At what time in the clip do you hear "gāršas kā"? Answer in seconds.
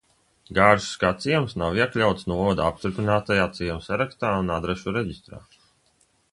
0.59-1.11